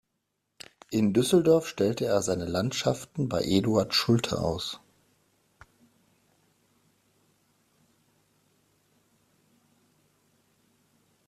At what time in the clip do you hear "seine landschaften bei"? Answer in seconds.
2.23-3.43